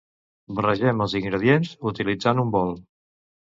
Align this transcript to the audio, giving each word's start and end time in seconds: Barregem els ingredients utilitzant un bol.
Barregem 0.59 1.03
els 1.07 1.13
ingredients 1.19 1.75
utilitzant 1.93 2.45
un 2.47 2.57
bol. 2.59 2.77